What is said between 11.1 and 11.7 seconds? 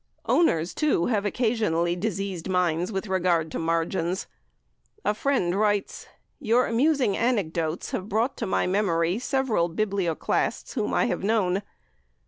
known.